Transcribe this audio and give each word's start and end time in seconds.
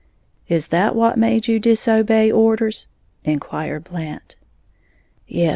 "Is 0.47 0.69
that 0.69 0.95
what 0.95 1.15
made 1.15 1.47
you 1.47 1.59
disobey 1.59 2.31
orders?" 2.31 2.87
inquired 3.23 3.83
Blant. 3.83 4.35
"Yes. 5.27 5.49